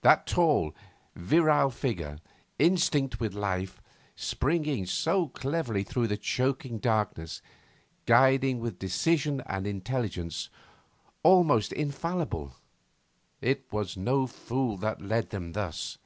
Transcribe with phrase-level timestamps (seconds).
[0.00, 0.74] That tall,
[1.14, 2.18] virile figure,
[2.58, 3.80] instinct with life,
[4.16, 7.40] springing so cleverly through the choking darkness,
[8.04, 10.48] guiding with decision and intelligence,
[11.22, 12.56] almost infallible
[13.40, 15.98] it was no fool that led them thus.